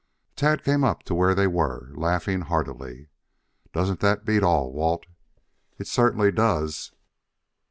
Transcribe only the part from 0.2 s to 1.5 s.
Tad came up to where they